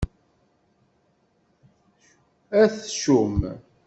Atcum! 2.61 3.35